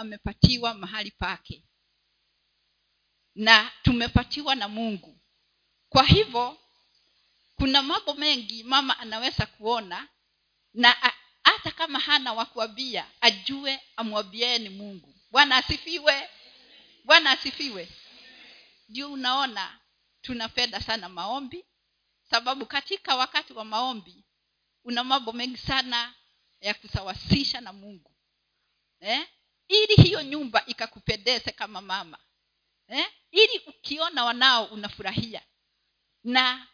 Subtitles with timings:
[0.00, 1.64] amepatiwa mahali pake.
[3.34, 5.18] Na tumepatiwa na mungu.
[5.88, 6.58] Kwa hivyo
[7.56, 10.08] kuna mambo mengi mama anaweza kuona
[10.74, 11.12] na
[11.44, 15.14] hata kama hana wakuambia ajue amwambieni mungu.
[15.30, 16.28] Bwana asifiwe.
[17.04, 17.88] Bwana asifiwe.
[18.88, 19.80] Ndio unaona
[20.22, 21.64] tunapenda sana maombi
[22.30, 24.24] sababu katika wakati wa maombi
[24.84, 26.14] una mambo mengi sana
[26.60, 28.10] ya kusawasisha na mungu.
[29.00, 29.28] Eh?
[29.70, 32.18] Ili hiyo nyumba ikakupendeze kama mama.
[32.88, 33.06] Eh?
[33.30, 35.42] ili ukiona wanao unafurahia.
[36.24, 36.66] Na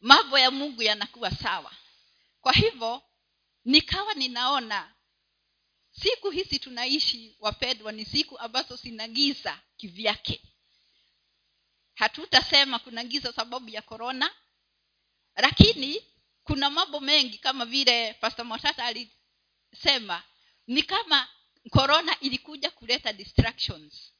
[0.00, 1.72] mambo ya mungu yanakuwa sawa.
[2.40, 3.02] Kwa hivyo
[3.64, 4.94] nikawa ninaona
[5.90, 10.42] siku hizi tunaishi wapendwa ni siku ambazo zina giza kivyake.
[11.94, 14.30] Hatutasema kuna giza sababu ya korona
[15.36, 16.02] lakini
[16.44, 20.22] kuna mambo mengi kama vile pastor mwatata alisema
[20.66, 21.28] ni kama
[21.70, 24.12] korona ilikuja kuleta distractions.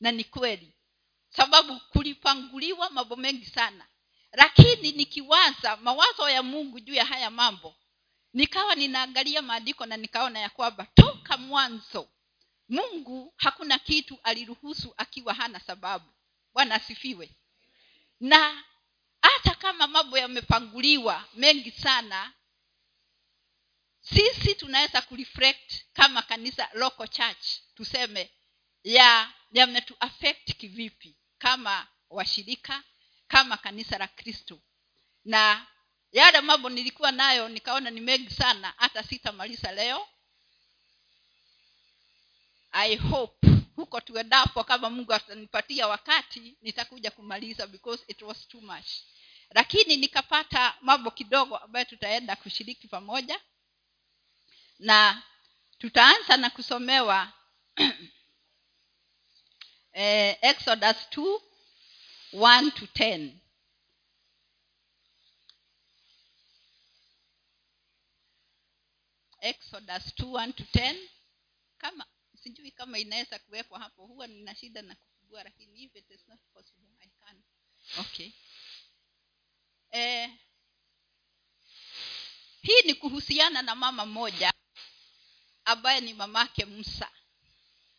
[0.00, 0.72] Na ni kweli.
[1.28, 3.86] Sababu kulipanguliwa mambo mengi sana.
[4.32, 7.76] Lakini nikiwaza mawazo ya mungu juu ya haya mambo
[8.32, 12.08] nikawa ninaangalia maandiko na nikaona ya kwamba toka mwanzo
[12.68, 16.10] mungu hakuna kitu aliruhusu akiwa hana sababu.
[16.54, 17.30] Bwana asifiwe.
[18.20, 18.64] Na
[19.22, 22.32] hata kama mambo yamepanguliwa mengi sana
[24.14, 28.30] sisi tunaweza kureflect kama kanisa local church tuseme
[28.84, 31.16] ya yametuaffect kivipi?
[31.38, 32.82] Kama washirika
[33.28, 34.60] kama kanisa la kristo.
[35.24, 35.66] Na
[36.12, 40.08] yale mambo nilikuwa nayo nikaona ni mengi sana hata sitamaliza leo.
[42.72, 48.88] I hope huko tuendapo kama mungu atanipatia wakati nitakuja kumaliza because it was too much.
[49.50, 53.40] Lakini nikapata mambo kidogo ambayo tutaenda kushiriki pamoja
[54.78, 55.22] na
[55.78, 57.32] tutaanza na kusomewa
[59.92, 61.40] eh, exodus 2
[62.32, 63.32] 1 to 10
[69.40, 71.08] exodus 2 1 to 10
[71.78, 72.06] kama
[72.42, 76.40] sijui kama inaweza kuwekwa hapo huwa nina shida na kufungua lakini if it is not
[76.52, 77.42] possible i can
[77.98, 78.32] okay.
[79.90, 80.30] Eh,
[82.62, 84.52] hii ni kuhusiana na mama mmoja
[85.66, 87.10] ambaye ni mamake musa.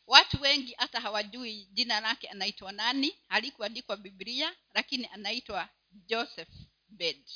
[0.07, 3.19] Watu wengi hata hawajui jina lake anaitwa nani.
[3.27, 6.53] Halikuandikwa biblia lakini anaitwa joseph
[6.87, 7.29] bed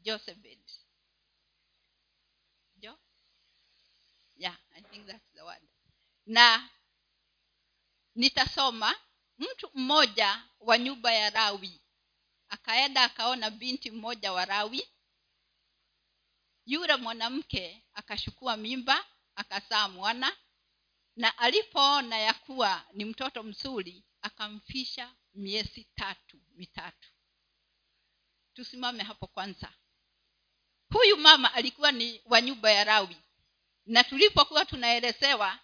[0.00, 0.58] joseph bed
[2.76, 2.98] jo?
[4.36, 5.62] Yeah i think that's the word
[6.26, 6.68] na
[8.14, 8.94] nitasoma
[9.38, 11.80] mtu mmoja wa nyumba ya rawi
[12.48, 14.88] akaenda akaona binti mmoja wa rawi
[16.66, 19.06] yule mwanamke akashukua mimba
[19.38, 20.36] akazaa mwana
[21.16, 27.08] na alipoona ya kuwa ni mtoto mzuri akamfisha miezi tatu mitatu.
[28.54, 29.72] Tusimame hapo kwanza.
[30.92, 33.16] Huyu mama alikuwa ni wa nyumba ya rawi
[33.86, 35.58] na tulipokuwa tunaelezewa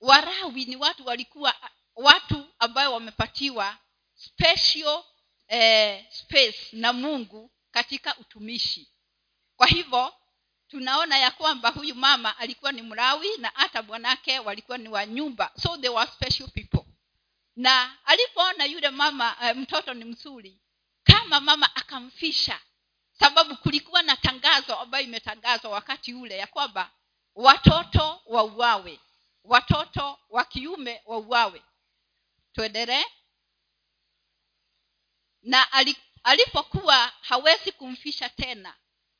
[0.00, 3.78] warawi ni watu walikuwa watu ambayo wamepatiwa
[4.14, 5.04] special
[5.48, 8.88] eh, space na mungu katika utumishi.
[9.56, 10.14] Kwa hivyo
[10.76, 15.52] tunaona ya kwamba huyu mama alikuwa ni mrawi na hata bwanake walikuwa ni wa nyumba.
[15.62, 16.84] So they were special people.
[17.56, 20.58] Na alipoona yule mama uh, mtoto ni mzuri
[21.04, 22.60] kama mama akamfisha
[23.18, 26.90] sababu kulikuwa na tangazo ambayo imetangazwa wakati ule ya kwamba
[27.34, 29.00] watoto wauawe
[29.44, 31.62] watoto wa kiume wauawe.
[32.52, 33.04] Tuendelee.
[35.42, 35.66] Na
[36.22, 38.74] alipokuwa hawezi kumfisha tena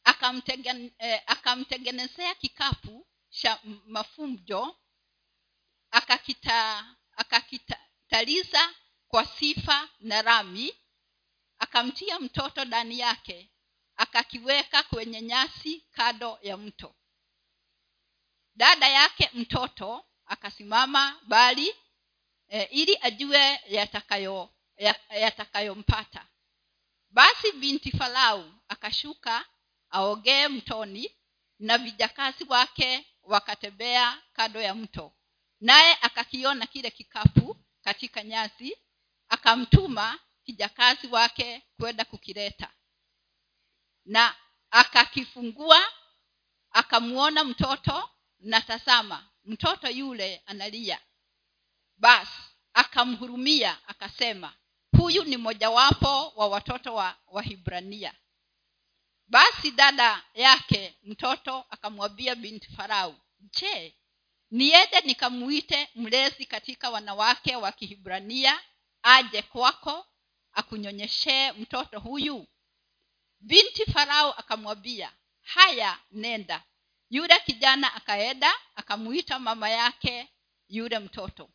[0.07, 4.77] akamtegen, eh, akamtengenezea kikapu cha mafumjo
[5.91, 6.87] akakita
[7.17, 8.75] akakitaliza
[9.09, 10.75] kwa sifa na rami
[11.59, 13.51] akamtia mtoto ndani yake
[13.97, 16.95] akakiweka kwenye nyasi kado ya mto.
[18.55, 21.75] Dada yake mtoto akasimama bali
[22.49, 24.55] e, ili ajue yatakayompata.
[25.11, 25.85] Yatakayo
[27.11, 29.45] basi binti farau akashuka
[29.91, 31.17] aogee mtoni
[31.59, 35.13] na vijakazi wake wakatembea kando ya mto.
[35.61, 38.77] Naye akakiona kile kikapu katika nyasi
[39.29, 42.71] akamtuma kijakazi wake kwenda kukileta.
[44.05, 44.35] Na
[44.71, 45.93] akakifungua
[46.71, 51.01] akamwona mtoto na tazama mtoto yule analia.
[51.97, 52.33] Basi
[52.75, 54.57] akamhurumia akasema
[54.99, 58.15] huyu ni mojawapo wa watoto wa wahibrania
[59.27, 63.97] basi dada yake mtoto akamwambia binti farau je
[64.51, 68.61] niende nikamuite mlezi katika wanawake wa kihibrania
[69.03, 70.07] aje kwako
[70.53, 72.47] akunyonyeshee mtoto huyu?
[73.41, 75.13] Binti farao akamwambia
[75.43, 76.65] haya nenda.
[77.11, 80.29] Yule kijana akaenda akamuita mama yake
[80.69, 81.51] yule mtoto.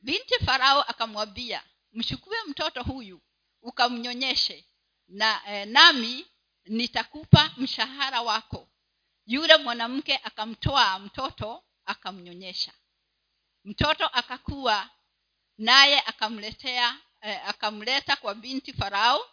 [0.00, 3.20] Binti farao akamwambia mchukue mtoto huyu
[3.62, 4.64] ukamnyonyeshe
[5.08, 6.26] na eh, nami
[6.64, 8.68] nitakupa mshahara wako.
[9.26, 12.72] Yule mwanamke akamtoa mtoto akamnyonyesha.
[13.64, 14.90] Mtoto akakuwa
[15.58, 19.30] naye akamletea eh, akamleta kwa binti farao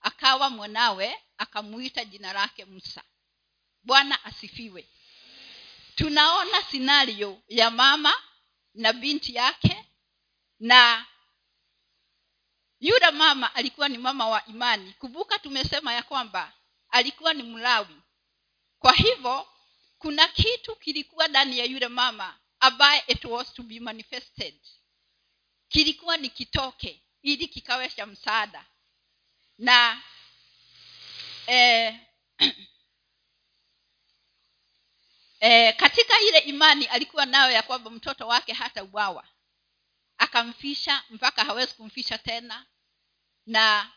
[0.00, 3.02] akawa mwanawe akamuita jina lake musa.
[3.82, 4.88] Bwana asifiwe.
[5.94, 8.14] Tunaona sinario ya mama
[8.74, 9.84] na binti yake
[10.60, 11.06] na
[12.80, 14.92] yule mama alikuwa ni mama wa imani.
[14.92, 16.52] Kumbuka tumesema ya kwamba
[16.88, 17.96] alikuwa ni mlawi.
[18.78, 19.48] Kwa hivyo
[19.98, 24.54] kuna kitu kilikuwa ndani ya yule mama ambaye it was to be manifested.
[25.68, 28.64] Kilikuwa ni kitoke ili kikawe cha msaada.
[29.58, 30.02] Na
[31.46, 32.00] eh,
[35.40, 39.28] eh, katika ile imani alikuwa nayo ya kwamba mtoto wake hata uwawa
[40.20, 42.66] akamfisha mpaka hawezi kumfisha tena.
[43.46, 43.92] Na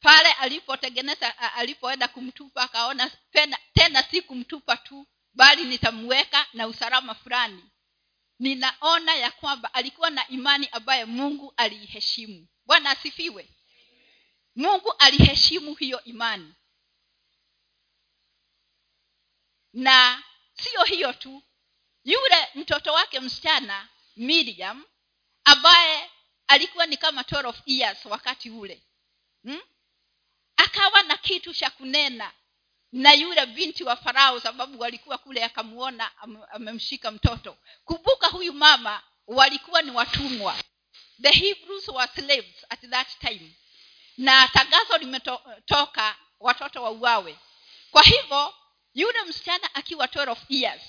[0.00, 7.64] pale alipotengeneza alipoenda kumtupa akaona tena, tena si kumtupa tu bali nitamweka na usalama fulani.
[8.38, 13.48] Ninaona ya kwamba alikuwa na imani ambaye mungu aliiheshimu bwana asifiwe.
[14.56, 16.54] Mungu aliheshimu hiyo imani.
[19.72, 20.22] Na
[20.54, 21.42] siyo hiyo tu
[22.04, 24.84] yule mtoto wake msichana miriam
[25.46, 26.10] ambaye
[26.46, 28.82] alikuwa ni kama 12 years wakati ule.
[29.42, 29.60] Hmm?
[30.56, 32.32] akawa na kitu cha kunena
[32.92, 36.10] na yule binti wa farao sababu walikuwa kule akamuona
[36.50, 37.56] amemshika mtoto.
[37.84, 40.56] Kumbuka huyu mama walikuwa ni watumwa.
[41.22, 43.52] The hebrews were slaves at that time.
[44.18, 47.38] Na tangazo limetoka watoto wauawe.
[47.90, 48.54] Kwa hivyo
[48.94, 50.82] yule msichana akiwa 12 years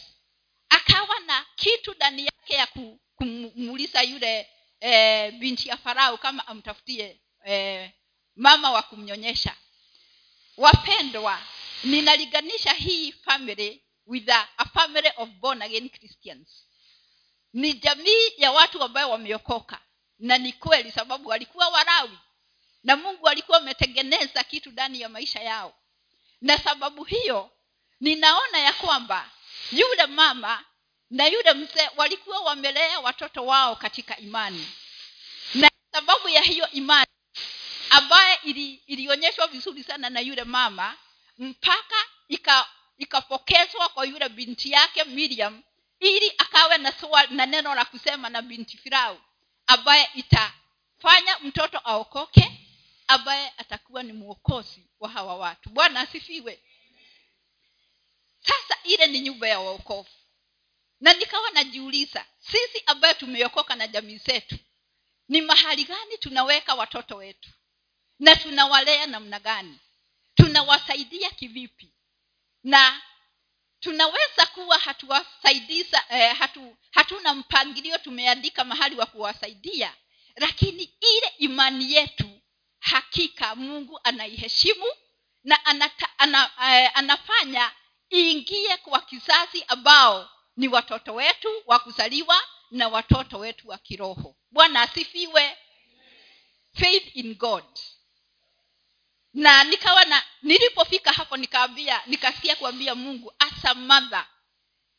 [0.70, 4.50] akawa na kitu ndani yake ya kumuuliza yule
[4.80, 7.92] e, binti ya farao kama amtafutie e,
[8.36, 9.56] mama wa kumnyonyesha.
[10.58, 11.42] Wapendwa
[11.84, 16.68] ninaliganisha hii family with a, a family of born again christians.
[17.54, 19.80] Ni jamii ya watu ambayo wameokoka
[20.20, 22.18] na ni kweli sababu walikuwa warawi
[22.84, 25.76] na mungu alikuwa ametengeneza kitu ndani ya maisha yao.
[26.42, 27.52] Na sababu hiyo
[28.00, 29.32] ninaona ya kwamba
[29.72, 30.66] yule mama
[31.10, 34.68] na yule mzee walikuwa wamelea watoto wao katika imani.
[35.54, 37.08] Na sababu ya hiyo imani
[37.90, 40.98] ambaye ili, ilionyeshwa vizuri sana na yule mama
[41.38, 41.96] mpaka
[42.98, 45.64] ikapokezwa kwa yule binti yake miriam
[46.00, 49.22] ili akawe na, swali, na neno la kusema na binti firau
[49.68, 52.52] ambaye itafanya mtoto aokoke
[53.08, 55.70] ambaye atakuwa ni mwokozi wa hawa watu.
[55.70, 56.60] Bwana asifiwe.
[58.42, 60.10] Sasa ile ni nyumba ya waokovu
[61.00, 64.58] na nikawa najiuliza sisi ambayo tumeokoka na jamii zetu
[65.30, 67.50] ni mahali gani tunaweka watoto wetu?
[68.20, 69.80] Na tunawalea namna gani?
[70.36, 71.94] Tunawasaidia kivipi?
[72.64, 73.02] Na
[73.80, 79.94] tunaweza kuwa hatuwasaidiza eh, hatu, hatuna mpangilio tumeandika mahali wa kuwasaidia
[80.36, 82.42] lakini ile imani yetu
[82.80, 84.86] hakika mungu anaiheshimu
[85.44, 87.72] na anata, ana, eh, anafanya
[88.14, 94.36] iingie kwa kizazi ambao ni watoto wetu wa kuzaliwa na watoto wetu wa kiroho.
[94.52, 95.58] Bwana asifiwe.
[96.80, 97.64] Faith in god.
[99.34, 103.74] Na nikawa na nilipofika hapo nikaambia nikasikia kuambia mungu asa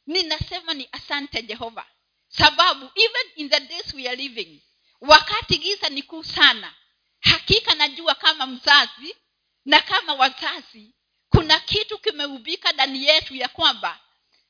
[0.07, 1.87] ninasema ni asante jehova.
[2.29, 4.63] Sababu even in the days we are living
[5.01, 6.75] wakati giza ni kuu sana
[7.21, 9.17] hakika najua kama mzazi
[9.65, 10.95] na kama wazazi
[11.29, 14.01] kuna kitu kimeubika ndani yetu ya kwamba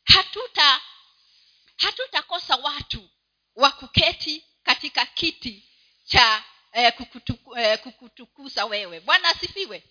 [0.05, 0.81] hatuta
[1.79, 3.09] hatutakosa watu
[3.57, 5.69] wa kuketi katika kiti
[6.05, 9.83] cha eh, kukutuku, eh, kukutukuza wewe bwana asifiwe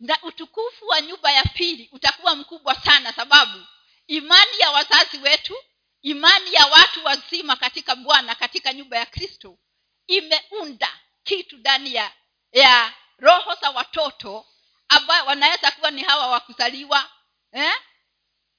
[0.00, 3.66] na utukufu wa nyumba ya pili utakuwa mkubwa sana sababu
[4.06, 5.56] imani ya wazazi wetu
[6.02, 9.58] imani ya watu wazima katika bwana katika nyumba ya kristo
[10.06, 12.12] imeunda kitu ndani ya
[12.52, 14.46] ya roho za watoto
[14.88, 17.10] ambayo wanaweza kuwa ni hawa wa kuzaliwa
[17.52, 17.74] eh?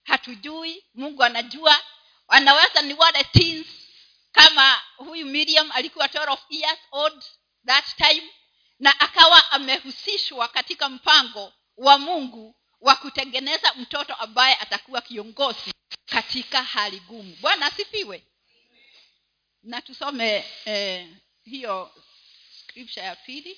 [0.04, 1.82] hatujui mungu anajua
[2.28, 3.68] wanaweza ni wale teens.
[4.32, 7.24] Kama huyu miriam alikuwa 12 years old
[7.66, 8.30] that time
[8.80, 15.74] na akawa amehusishwa katika mpango wa mungu wa kutengeneza mtoto ambaye atakuwa kiongozi
[16.06, 18.24] katika hali gumu bwana asifiwe.
[19.64, 21.08] Na tusome eh,
[21.44, 21.92] hiyo
[22.60, 23.58] scripture ya pili.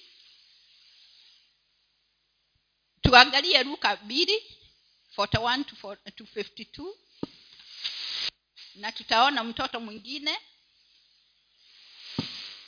[3.01, 4.43] Tuangalie luka mbili
[5.17, 6.93] 41 to 4 to 52
[8.75, 10.37] na tutaona mtoto mwingine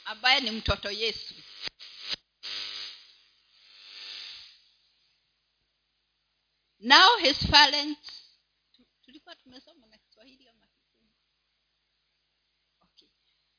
[0.05, 1.34] ambaye ni mtoto yesu.
[6.79, 8.24] Now his parents
[9.05, 10.67] tulikuwa tumesoma na kiswahili ama
[12.81, 13.08] okay.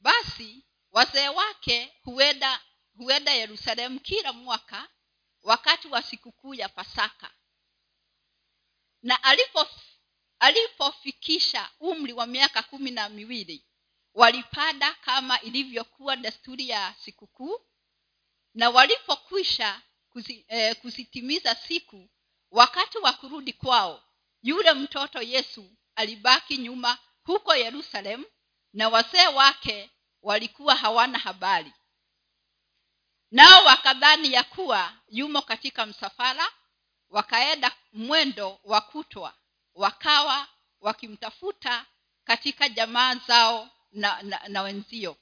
[0.00, 2.60] basi wazee wake huenda
[2.96, 4.88] huenda yerusalemu kila mwaka
[5.42, 7.30] wakati wa sikukuu ya pasaka.
[9.02, 9.68] Na alipo
[10.42, 13.64] alipofikisha umri wa miaka kumi na miwili
[14.14, 17.60] walipanda kama ilivyokuwa desturi ya sikukuu
[18.54, 22.08] na walipokwisha kuzi, eh, kuzitimiza siku
[22.50, 24.04] wakati wa kurudi kwao
[24.42, 28.24] yule mtoto yesu alibaki nyuma huko yerusalemu
[28.72, 29.90] na wazee wake
[30.22, 31.72] walikuwa hawana habari.
[33.30, 36.48] Nao wakadhani ya kuwa yumo katika msafara
[37.08, 39.34] wakaenda mwendo wa kutwa
[39.74, 40.48] wakawa
[40.80, 41.86] wakimtafuta
[42.24, 45.16] katika jamaa zao na, na, na wenzio.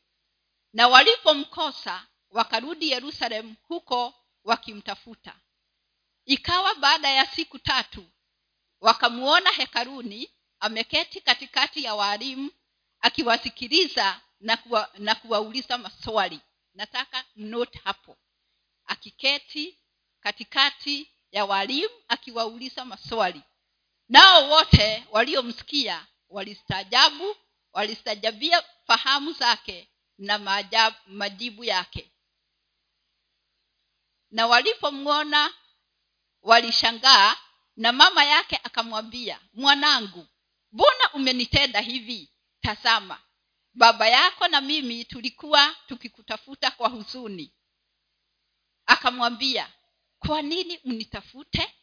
[0.72, 4.14] Na walipomkosa wakarudi yerusalemu huko
[4.44, 5.34] wakimtafuta.
[6.24, 8.06] Ikawa baada ya siku tatu
[8.80, 10.30] wakamuona hekaruni
[10.60, 12.50] ameketi katikati ya waalimu
[13.00, 14.90] akiwasikiliza na, kuwa,
[15.22, 16.40] kuwauliza maswali.
[16.74, 18.16] Nataka mnote hapo.
[18.86, 19.78] Akiketi
[20.20, 23.42] katikati ya waalimu akiwauliza maswali
[24.10, 27.36] nao wote waliomsikia walistaajabu
[27.72, 29.88] walistaajabia fahamu zake
[30.18, 32.12] na maajabu, majibu yake.
[34.30, 35.54] Na walipomwona
[36.42, 37.36] walishangaa
[37.76, 40.26] na mama yake akamwambia mwanangu
[40.72, 42.30] mbona umenitenda hivi?
[42.60, 43.20] Tazama
[43.74, 47.54] baba yako na mimi tulikuwa tukikutafuta kwa huzuni.
[48.86, 49.72] Akamwambia
[50.18, 51.74] kwa nini mnitafute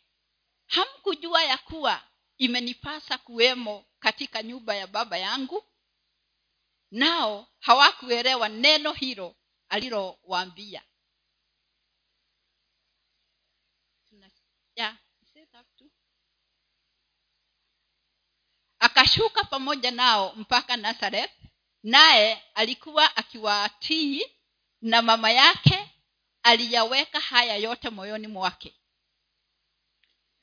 [0.65, 2.03] hamkujua ya kuwa
[2.37, 5.63] imenipasa kuwemo katika nyumba ya baba yangu.
[6.91, 9.35] Nao hawakuelewa neno hilo
[9.69, 10.83] alilowaambia.
[14.75, 14.97] Yeah,
[18.79, 21.31] akashuka pamoja nao mpaka nazareth
[21.83, 24.23] naye alikuwa akiwatii
[24.81, 25.91] na mama yake
[26.43, 28.75] aliyaweka haya yote moyoni mwake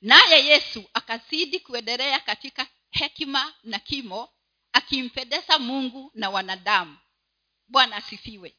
[0.04, 4.28] naye yesu akazidi kuendelea katika hekima na kimo
[4.72, 6.98] akimpendeza mungu na wanadamu.
[7.68, 8.54] Bwana asifiwe.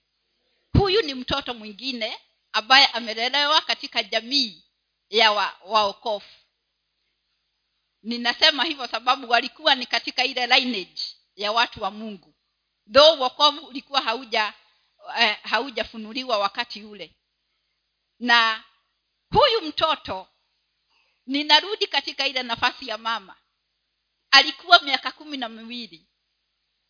[0.73, 2.19] Huyu ni mtoto mwingine
[2.51, 4.63] ambaye amelelewa katika jamii
[5.09, 6.21] ya wa,
[8.03, 11.01] ninasema hivyo sababu walikuwa ni katika ile lineage
[11.35, 12.35] ya watu wa mungu.
[12.93, 14.53] Though wokovu ulikuwa hauja
[15.19, 17.15] eh, haujafunuliwa wakati ule.
[18.19, 18.63] Na
[19.31, 20.27] huyu mtoto
[21.25, 23.35] ninarudi katika ile nafasi ya mama.
[24.31, 26.07] Alikuwa miaka kumi na miwili.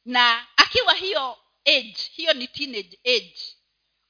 [0.06, 3.58] Na akiwa hiyo age hiyo ni teenage age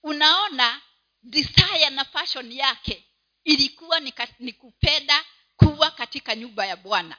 [0.04, 0.82] unaona
[1.24, 3.08] desire na fashion yake
[3.44, 7.18] ilikuwa ni, ni kupenda kuwa katika nyumba ya bwana.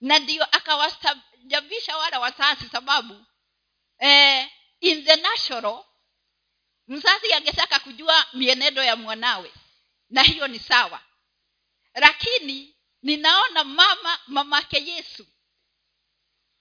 [0.00, 3.26] Na ndio akawastajabisha wale wazazi sababu
[3.98, 4.50] eh,
[4.80, 5.84] in the natural
[6.88, 9.52] mzazi angetaka kujua mienendo ya mwanawe.
[10.10, 11.02] Na hiyo ni sawa
[11.94, 15.26] lakini ninaona mama mamake yesu.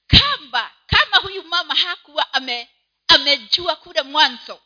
[0.08, 2.70] Kamba kama huyu mama hakuwa ame,
[3.08, 4.62] amejua kule mwanzo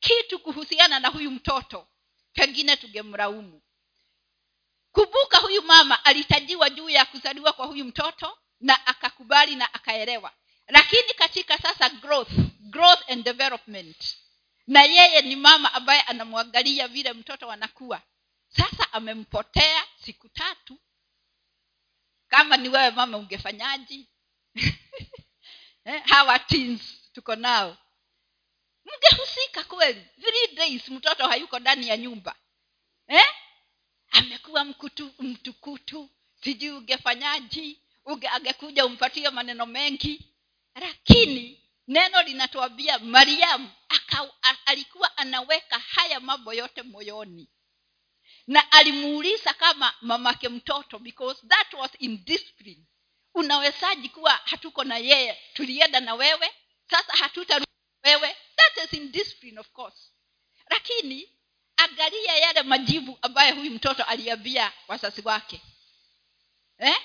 [0.00, 1.88] kitu kuhusiana na huyu mtoto
[2.32, 3.62] pengine tungemlaumu.
[4.92, 10.32] Kumbuka huyu mama alitajiwa juu ya kuzaliwa kwa huyu mtoto na akakubali na akaelewa.
[10.68, 12.30] Lakini katika sasa growth
[12.60, 14.16] growth and development.
[14.66, 18.02] Na yeye ni mama ambaye anamwangalia vile mtoto anakuwa
[18.56, 20.78] sasa amempotea siku tatu.
[22.28, 24.08] Kama ni wewe mama ungefanyaji
[26.10, 26.80] hawa teens
[27.12, 27.76] tuko nao.
[28.84, 30.06] Mgehusika kweli?
[30.20, 32.36] Three days mtoto hayuko ndani ya nyumba.
[33.08, 33.24] Eh?
[34.12, 36.10] amekuwa mkutu mtukutu.
[36.44, 40.32] Sijui ungefanyaji uge angekuja umpatie maneno mengi.
[40.74, 43.70] Lakini neno linatuambia mariamu
[44.66, 47.48] alikuwa anaweka haya mambo yote moyoni
[48.46, 52.84] na alimuuliza kama mamake mtoto because that was indiscipline
[53.34, 56.52] unawezaji kuwa hatuko na yeye tulienda na wewe
[56.90, 57.72] sasa hatutarudi
[58.04, 58.36] wewe.
[58.56, 60.12] That is indiscipline of course.
[60.70, 61.28] Lakini
[61.76, 65.60] angalia yale majibu ambayo huyu mtoto aliambia wazazi wake.
[66.78, 66.96] Eh?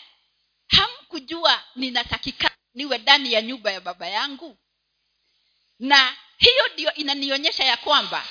[0.68, 4.58] Ham, kujua ninatakikana niwe ndani ya nyumba ya baba yangu?
[5.80, 8.26] Na hiyo ndio inanionyesha ya kwamba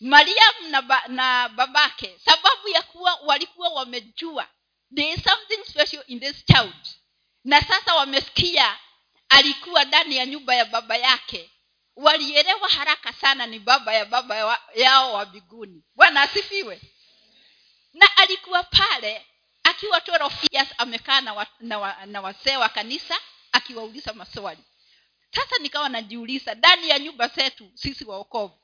[0.00, 4.48] mariamu na, ba, na babake sababu ya kuwa walikuwa wamejua
[4.94, 6.74] there is something special in this child.
[7.44, 8.78] Na sasa wamesikia
[9.28, 11.50] alikuwa ndani ya nyumba ya baba yake.
[11.96, 15.82] Walielewa haraka sana ni baba ya baba yao wa mbinguni.
[15.94, 16.80] Bwana asifiwe.
[17.94, 19.26] Na alikuwa pale
[19.62, 23.20] akiwa 12 years amekaa na, wa, na, wa, na wasee wa kanisa
[23.52, 24.64] akiwauliza maswali.
[25.34, 28.58] Sasa nikawa najiuliza ndani ya nyumba zetu sisi waokovu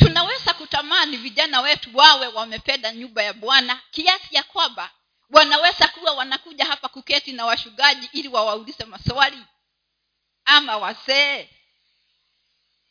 [0.00, 4.90] tunaweza kutamani vijana wetu wawe wamependa nyumba ya bwana kiasi ya kwamba
[5.30, 9.44] wanaweza kuwa wanakuja hapa kuketi na washugaji ili wawaulize maswali
[10.44, 11.48] ama wazee.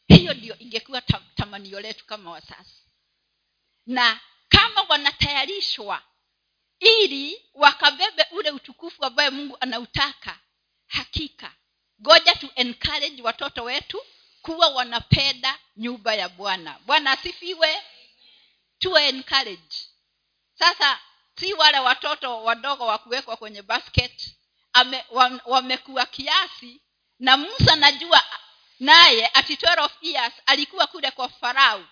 [0.07, 1.01] Hiyo ndio ingekuwa
[1.35, 2.83] tamanio letu kama wasasi
[3.85, 6.01] na kama wanatayarishwa
[6.79, 10.39] ili wakabebe ule utukufu ambaye mungu anautaka
[10.87, 11.51] hakika
[11.99, 14.01] goja tu encourage watoto wetu
[14.41, 16.79] kuwa wanapenda nyumba ya bwana.
[16.85, 17.83] Bwana asifiwe.
[18.79, 19.75] Tuwe encourage
[20.59, 20.99] sasa
[21.39, 24.35] si wale watoto wadogo wa kuwekwa kwenye basket.
[24.73, 25.05] Ame,
[25.45, 26.81] wamekuwa kiasi
[27.19, 28.23] na musa najua
[28.79, 31.85] naye ati 12 years alikuwa kule kwa farau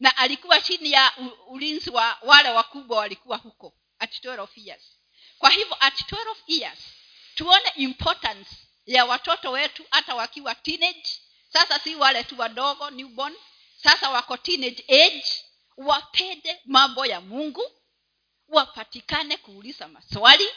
[0.00, 1.12] na alikuwa chini ya
[1.48, 4.82] ulinzi wa wale wakubwa walikuwa huko at 12 years.
[5.38, 6.78] Kwa hivyo at 12 years
[7.34, 8.50] tuone importance
[8.86, 11.08] ya watoto wetu hata wakiwa teenage
[11.54, 13.34] sasa si wale tu wadogo newborn.
[13.82, 15.44] Sasa wako teenage age.
[15.76, 17.62] Wapende mambo ya mungu.
[18.48, 20.48] Wapatikane kuuliza maswali.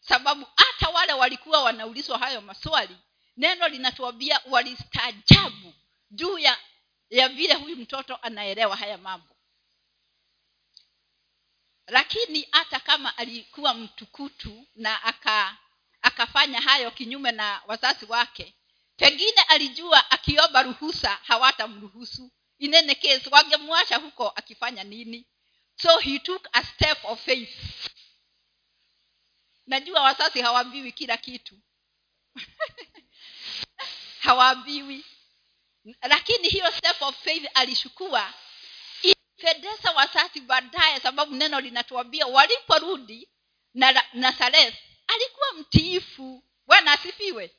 [0.00, 2.96] Sababu hata wale walikuwa wanaulizwa hayo maswali
[3.36, 5.74] neno linatuambia walistaajabu
[6.10, 6.58] juu ya
[7.10, 9.36] ya vile huyu mtoto anaelewa haya mambo.
[11.86, 15.56] Lakini hata kama alikuwa mtukutu na aka
[16.02, 18.54] akafanya hayo kinyume na wazazi wake
[18.96, 22.30] pengine alijua akiomba ruhusa hawatamruhusu.
[22.58, 25.26] Inene case wangemwacha huko akifanya nini?
[25.76, 27.58] So he took a step of faith.
[29.66, 31.58] Najua wasasi hawaambiwi kila kitu.
[34.20, 35.04] Hawaambiwi
[36.02, 38.34] lakini hiyo step of faith alishukua
[39.02, 43.28] ilipendeza wasasi baadaye sababu neno linatuambia waliporudi
[43.74, 44.74] na nazareth
[45.06, 46.42] alikuwa mtiifu.
[46.66, 47.54] Bwana asifiwe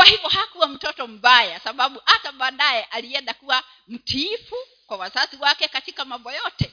[0.00, 6.04] kwa hivyo hakuwa mtoto mbaya sababu hata baadaye alienda kuwa mtiifu kwa wazazi wake katika
[6.04, 6.72] mambo yote.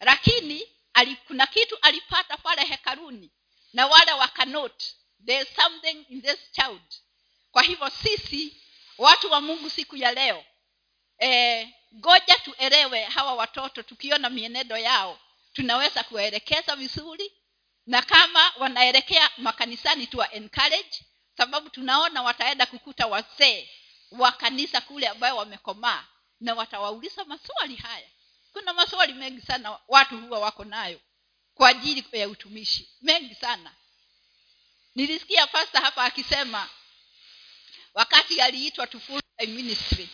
[0.00, 0.68] Lakini
[1.26, 3.30] kuna kitu alipata pale hekaruni
[3.72, 4.82] na wale wakanot
[5.26, 6.82] there is something in this child.
[7.52, 8.62] Kwa hivyo sisi
[8.98, 10.44] watu wa mungu siku ya leo
[11.22, 15.20] e, goja tuelewe hawa watoto tukiona mienendo yao
[15.52, 17.32] tunaweza kuwaelekeza vizuri.
[17.86, 21.04] Na kama wanaelekea makanisani tuwa encourage
[21.36, 23.68] sababu tunaona wataenda kukuta wazee
[24.10, 26.04] wa kanisa kule ambayo wamekomaa
[26.40, 28.08] na watawauliza maswali haya.
[28.52, 31.00] Kuna maswali mengi sana watu huwa wako nayo
[31.54, 32.88] kwa ajili ya utumishi.
[33.02, 33.74] Mengi sana.
[34.94, 36.68] Nilisikia pasta hapa akisema
[37.94, 39.00] wakati aliitwa to
[39.48, 40.08] ministry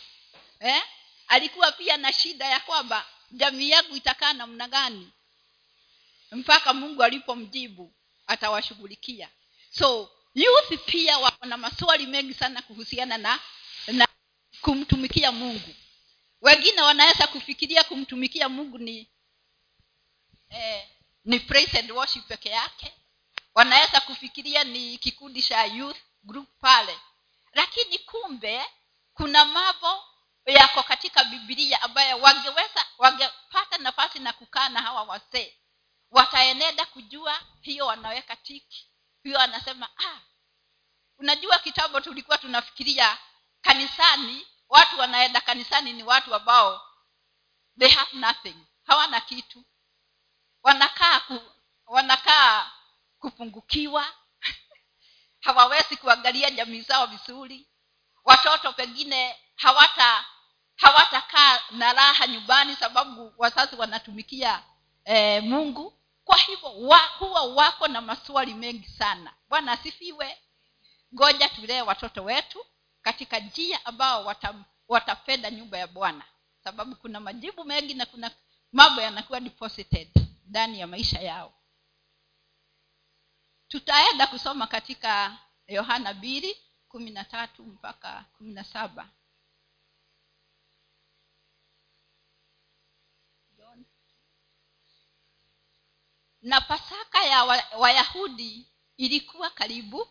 [0.59, 0.83] eh?
[1.27, 5.11] alikuwa pia na shida ya kwamba jamii yangu itakaa namna gani
[6.31, 7.93] mpaka mungu alipomjibu
[8.27, 9.29] atawashughulikia.
[9.69, 13.39] So youth pia wako na maswali mengi sana kuhusiana na
[13.87, 14.07] na
[14.61, 15.75] kumtumikia mungu.
[16.41, 19.09] Wengine wanaweza kufikiria kumtumikia mungu ni
[20.49, 20.87] eh,
[21.25, 22.93] ni praise and worship peke yake.
[23.55, 26.99] Wanaweza kufikiria ni kikundi cha youth group pale.
[27.53, 28.65] Lakini kumbe
[29.13, 30.03] kuna mambo
[30.45, 35.53] yako katika bibilia ambayo wangeweza wangepata nafasi na kukaa na hawa wazee.
[36.11, 38.87] Wataenenda kujua hiyo wanaweka tiki
[39.23, 40.19] hiyo anasema ah
[41.17, 43.17] unajua kitambo tulikuwa tunafikiria
[43.61, 46.81] kanisani watu wanaenda kanisani ni watu ambao
[47.79, 48.55] they have nothing
[48.89, 49.63] hawana kitu.
[50.63, 51.39] Wanakaa ku,
[51.87, 52.71] wanakaa
[53.19, 54.05] kupungukiwa
[55.45, 57.67] hawawezi kuangalia jamii zao vizuri.
[58.23, 60.25] Watoto pengine hawata
[60.75, 64.63] hawatakaa na raha nyumbani sababu wazazi wanatumikia
[65.05, 65.98] e, mungu
[66.29, 69.33] kwa hivyo wa, huwa wako na maswali mengi sana.
[69.49, 70.37] Bwana asifiwe.
[71.15, 72.65] Ngoja tulee watoto wetu
[73.01, 74.55] katika njia ambao wata,
[74.87, 76.23] watapenda nyumba ya bwana.
[76.63, 78.31] Sababu kuna majibu mengi na kuna
[78.71, 80.09] mambo yanakuwa deposited
[80.45, 81.53] ndani ya maisha yao.
[83.67, 85.37] Tutaenda kusoma katika
[85.67, 86.57] yohana mbili
[86.89, 89.09] kumi na tatu mpaka kumi na saba
[96.49, 100.07] na pasaka ya wa- wayahudi ilikuwa karibu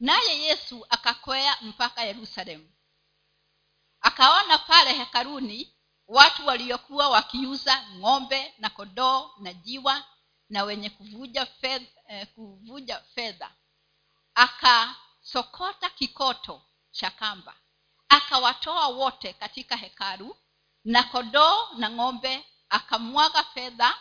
[0.00, 2.72] naye yesu akakwea mpaka yerusalemu.
[4.00, 5.74] Akaona pale hekaruni
[6.08, 10.04] watu waliokuwa wakiuza ng'ombe na kodoo na jiwa
[10.48, 13.50] na wenye kuvuja fedha, eh, kuvuja fedha.
[14.34, 17.54] Akasokota kikoto cha kamba.
[18.08, 20.36] Akawatoa wote katika hekalu
[20.84, 23.98] na kodoo na ng'ombe akamwaga fedha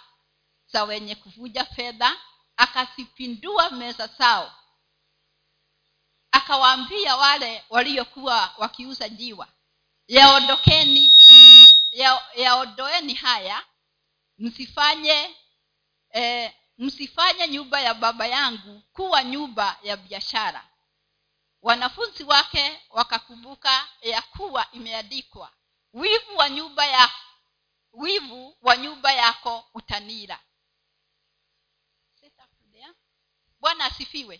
[0.73, 2.17] za wenye kuvuja fedha
[2.57, 4.53] akazipindua meza zao.
[6.31, 9.47] Akawaambia wale waliokuwa wakiuza jiwa
[10.07, 11.13] yaondokeni
[11.91, 13.63] ya- yaondoeni haya
[14.37, 15.35] msifanye
[16.11, 20.67] eh, msifanye nyumba ya baba yangu kuwa nyumba ya biashara.
[21.61, 25.51] Wanafunzi wake wakakumbuka ya kuwa imeandikwa
[25.93, 27.09] wivu wa nyumba ya
[27.93, 30.39] wivu wa nyumba yako utanira
[33.71, 34.39] bwana asifiwe.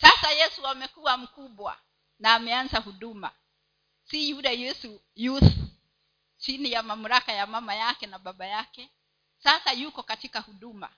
[0.00, 1.80] Sasa yesu amekuwa mkubwa
[2.18, 3.32] na ameanza huduma.
[4.04, 5.54] Si yule yesu youth
[6.36, 8.90] chini ya mamlaka ya mama yake na baba yake.
[9.38, 10.92] Sasa yuko katika huduma.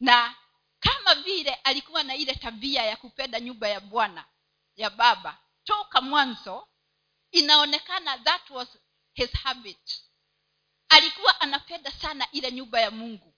[0.00, 0.34] Na
[0.80, 4.24] kama vile alikuwa na ile tabia ya kupenda nyumba ya bwana
[4.76, 6.68] ya baba toka mwanzo
[7.30, 8.68] inaonekana that was
[9.14, 10.02] his habit.
[10.88, 13.34] Alikuwa anapenda sana ile nyumba ya mungu.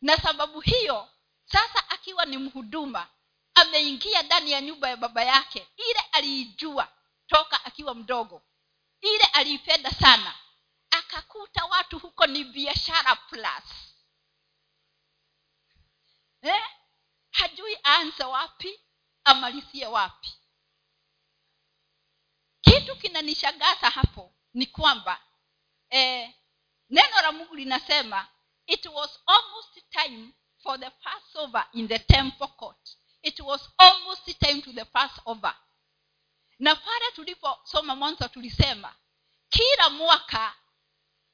[0.00, 1.08] Na sababu hiyo
[1.52, 3.08] sasa akiwa ni mhuduma
[3.54, 6.92] ameingia ndani ya nyumba ya baba yake ile aliijua
[7.26, 8.42] toka akiwa mdogo
[9.00, 10.34] ile aliipenda sana
[10.90, 13.64] akakuta watu huko ni biashara plus
[16.42, 16.64] eh?
[17.30, 18.80] hajui aanze wapi
[19.24, 20.28] amalizie wapi
[22.60, 25.22] kitu kinanishangaza hapo ni kwamba
[25.90, 26.34] eh,
[26.90, 28.28] neno la mungu linasema
[28.66, 30.32] it was almost time
[30.68, 32.76] for the passover in the temple court.
[33.22, 35.54] It was almost time to the passover
[36.58, 38.94] na pale tuliposoma mwanzo tulisema
[39.48, 40.54] kila mwaka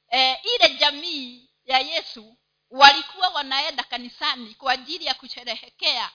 [0.09, 2.37] eh, ile jamii ya yesu
[2.69, 6.11] walikuwa wanaenda kanisani kwa ajili ya kusherehekea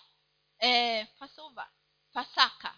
[0.59, 1.69] eh, passover
[2.13, 2.75] pasaka.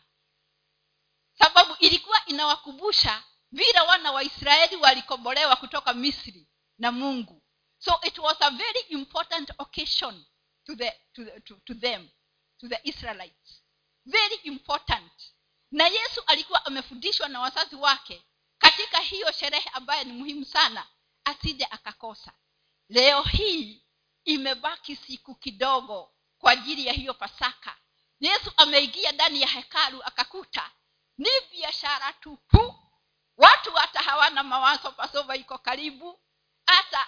[1.39, 7.43] Sababu ilikuwa inawakumbusha vile wana wa israeli walikombolewa kutoka misri na mungu.
[7.79, 10.25] So it was a very important occasion
[10.73, 12.09] to, the, to, the, to, to them
[12.61, 13.63] to the israelites.
[14.07, 15.13] Very important.
[15.71, 18.23] Na yesu alikuwa amefundishwa na wazazi wake
[18.59, 20.87] katika hiyo sherehe ambayo ni muhimu sana
[21.25, 22.33] asije akakosa.
[22.89, 23.83] Leo hii
[24.25, 27.77] imebaki siku kidogo kwa ajili ya hiyo pasaka.
[28.21, 30.71] Yesu ameingia ndani ya hekalu akakuta
[31.19, 32.75] ni biashara tupu.
[33.37, 36.21] Watu hata hawana mawazo pasova iko karibu.
[36.67, 37.07] Hata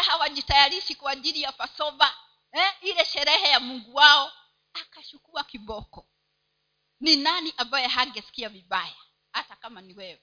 [0.00, 2.14] hata hawajitayarishi kwa ajili ya pasova
[2.52, 4.32] eh, ile sherehe ya mungu wao
[4.74, 6.08] akashukua kiboko.
[7.00, 8.96] Ni nani ambaye hangesikia vibaya
[9.32, 10.22] hata kama ni wewe?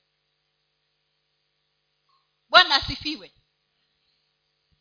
[2.50, 3.34] Bwana asifiwe.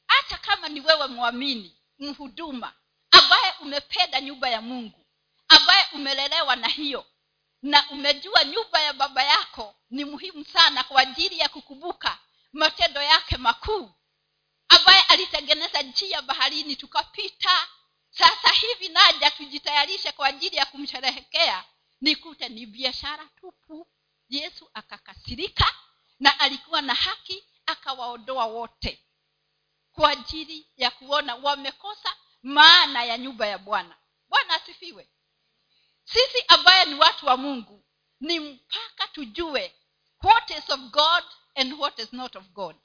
[0.06, 2.74] Hata kama ni wewe mwamini mhuduma
[3.10, 5.06] ambaye umependa nyumba ya mungu
[5.48, 7.06] ambaye umelelewa na hiyo
[7.62, 12.18] na umejua nyumba ya baba yako ni muhimu sana kwa ajili ya kukumbuka
[12.52, 13.90] matendo yake makuu
[14.68, 17.68] ambaye alitengeneza njia baharini tukapita.
[18.10, 21.64] Sasa hivi naja tujitayarishe kwa ajili ya kumsherehekea
[22.00, 23.88] nikute ni biashara tupu.
[24.28, 25.74] Yesu akakasirika
[26.20, 29.04] na alikuwa na haki akawaondoa wote
[29.92, 33.96] kwa ajili ya kuona wamekosa maana ya nyumba ya bwana.
[34.28, 35.08] Bwana asifiwe.
[36.04, 37.84] Sisi ambaye ni watu wa mungu
[38.20, 39.74] ni mpaka tujue
[40.22, 41.24] what is of god
[41.54, 42.76] and what is not of god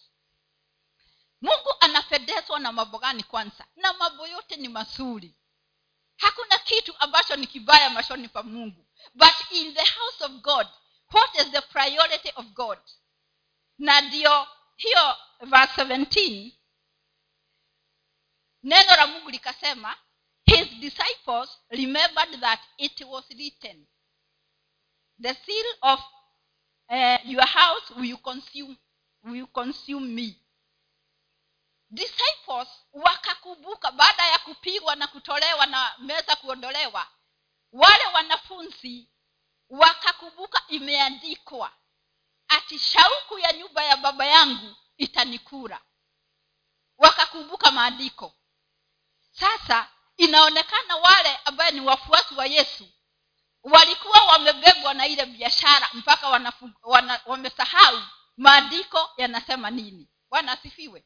[1.42, 3.66] mungu anapendezwa na mambo gani kwanza?
[3.76, 5.36] Na mambo yote ni mazuri.
[6.18, 8.88] Hakuna kitu ambacho ni kibaya mashoni pa mungu.
[9.14, 10.68] But in the house of god
[11.14, 12.80] what is the priority of god?
[13.78, 16.52] Na ndio hiyo verse 17
[18.64, 19.98] neno la mungu likasema
[20.46, 23.88] his disciples remembered that it was written
[25.22, 26.00] the seal of
[26.90, 28.78] uh, your house will consume,
[29.24, 30.36] will consume me
[31.92, 37.08] disciples wakakumbuka baada ya kupigwa na kutolewa na meza kuondolewa.
[37.72, 39.10] Wale wanafunzi
[39.70, 41.72] wakakumbuka imeandikwa
[42.48, 45.82] ati shauku ya nyumba ya baba yangu itanikura
[46.98, 48.36] wakakumbuka maandiko.
[49.32, 52.88] Sasa inaonekana wale ambaye ni wafuasi wa yesu
[53.64, 56.30] walikuwa wamebebwa na ile biashara mpaka
[56.84, 58.02] wana, wamesahau
[58.38, 60.08] maandiko yanasema nini.
[60.30, 61.06] Bwana asifiwe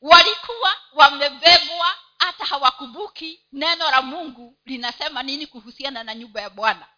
[0.00, 6.88] walikuwa wamebebwa hata hawakumbuki neno la mungu linasema nini kuhusiana na nyumba ya bwana.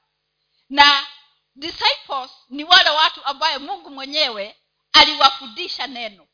[0.69, 1.07] Na
[1.55, 4.57] disciples ni wale watu ambaye mungu mwenyewe
[4.93, 6.29] aliwafundisha neno.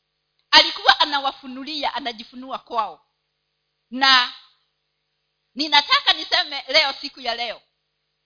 [0.51, 3.05] Alikuwa anawafunulia anajifunua kwao.
[3.91, 4.33] Na
[5.55, 7.61] ninataka niseme leo siku ya leo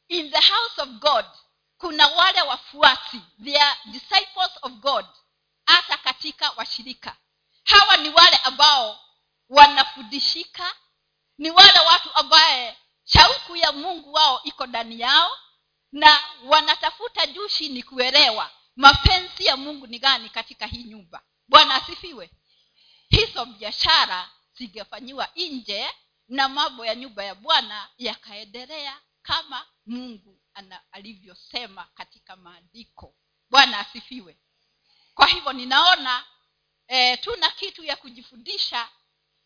[0.07, 1.25] in the house of god
[1.77, 5.05] kuna wale wafuasi they disciples of god
[5.65, 7.15] hata katika washirika
[7.63, 8.99] hawa ni wale ambao
[9.49, 10.75] wanafundishika
[11.37, 15.37] ni wale watu ambaye shauku ya mungu wao iko ndani yao
[15.91, 21.23] na wanatafuta juu chini kuelewa mapenzi ya mungu ni gani katika hii nyumba.
[21.47, 22.31] Bwana asifiwe.
[23.09, 25.89] Hizo biashara zingefanyiwa nje
[26.27, 30.41] na mambo ya nyumba ya bwana yakaendelea kama mungu
[30.91, 33.15] alivyosema katika maandiko.
[33.49, 34.37] Bwana asifiwe.
[35.13, 36.25] Kwa hivyo ninaona
[36.87, 38.89] e, tuna kitu ya kujifundisha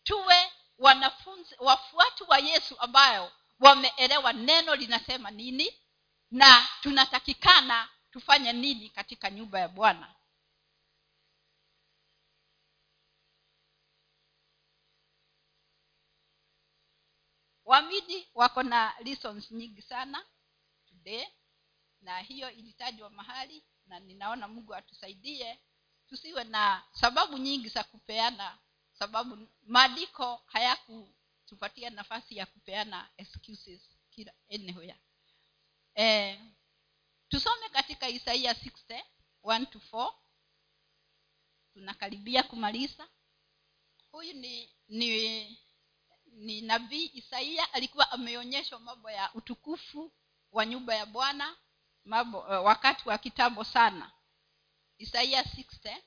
[0.03, 5.81] tuwe wanafunzi wafuati wa yesu ambayo wameelewa neno linasema nini
[6.31, 10.13] na tunatakikana tufanye nini katika nyumba ya bwana.
[17.65, 20.25] Wamidi wako na lessons nyingi sana
[20.85, 21.27] today
[22.01, 25.59] na hiyo ilitajwa mahali na ninaona mungu atusaidie
[26.09, 28.57] tusiwe na sababu nyingi za kupeana
[28.93, 34.95] sababu maandiko hayakutupatia nafasi ya kupeana excuses kila anywhere
[35.95, 36.39] eh,
[37.29, 39.03] tusome katika isaia 60
[39.43, 40.13] 1 to 4
[41.73, 43.07] tunakaribia kumaliza.
[44.11, 45.59] Huyu ni ni
[46.25, 50.11] ni nabii isaia alikuwa ameonyeshwa mambo ya utukufu
[50.51, 51.55] wa nyumba ya bwana
[52.05, 54.11] mambo uh, wakati wa kitambo sana
[54.97, 56.01] isaia 60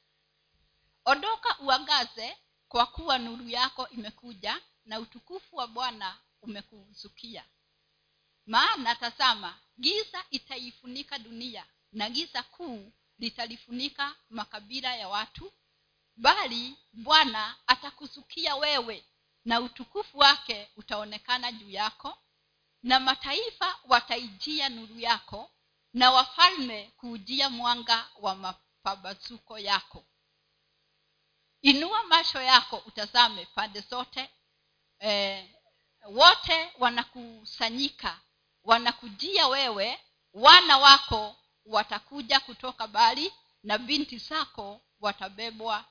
[1.04, 2.36] ondoka uangaze
[2.68, 7.44] kwa kuwa nuru yako imekuja na utukufu wa bwana umekuzukia.
[8.46, 15.52] Maana tazama giza itaifunika dunia na giza kuu litalifunika makabila ya watu
[16.16, 19.04] bali bwana atakuzukia wewe
[19.44, 22.18] na utukufu wake utaonekana juu yako
[22.82, 25.50] na mataifa wataijia nuru yako
[25.92, 28.34] na wafalme kuujia mwanga wa
[28.84, 30.04] mapambazuko yako.
[31.62, 34.30] Inua macho yako utazame pande zote.
[35.00, 35.54] E,
[36.08, 38.20] wote wanakusanyika
[38.64, 40.00] wanakujia wewe
[40.32, 45.84] wana wako watakuja kutoka bali na binti zako watabebwa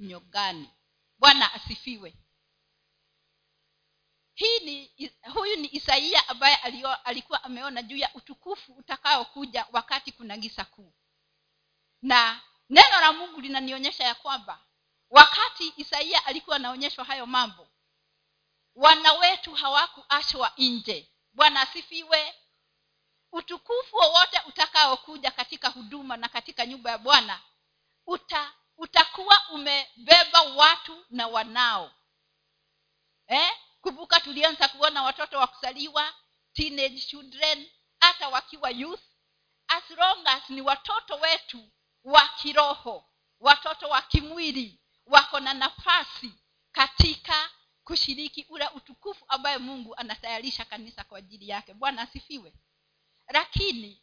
[0.00, 0.70] nyogani
[1.18, 2.14] bwana asifiwe.
[4.34, 4.92] Hii ni
[5.34, 6.56] huyu ni isaia ambaye
[7.04, 10.92] alikuwa ameona juu ya utukufu utakaokuja wakati kuna gisa kuu
[12.02, 14.60] na neno la mungu linanionyesha ya kwamba
[15.10, 17.68] wakati isaia alikuwa anaonyeshwa hayo mambo
[18.78, 21.12] wana wetu hawakuachwa nje.
[21.32, 22.34] Bwana asifiwe.
[23.32, 27.40] Utukufu wowote utakaokuja katika huduma na katika nyumba ya bwana
[28.06, 31.92] uta utakuwa umebeba watu na wanao.
[33.26, 33.50] Eh?
[33.80, 36.14] kumbuka tulianza kuona watoto wa kusaliwa
[36.52, 39.02] teenage children hata wakiwa youth.
[39.68, 41.70] As long as ni watoto wetu
[42.04, 43.04] wa kiroho
[43.40, 46.32] watoto wa kimwili wako na nafasi
[46.72, 47.50] katika
[47.84, 51.74] kushiriki ule utukufu ambaye mungu anatayarisha kanisa kwa ajili yake.
[51.74, 52.54] Bwana asifiwe.
[53.28, 54.02] Lakini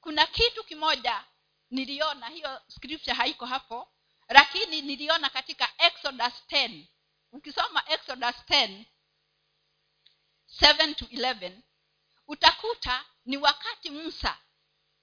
[0.00, 1.24] kuna kitu kimoja
[1.70, 3.88] niliona hiyo scripture haiko hapo
[4.28, 6.84] lakini niliona katika exodus 10
[7.32, 8.84] ukisoma exodus 10
[10.60, 11.58] 7 to 11
[12.26, 14.38] utakuta ni wakati musa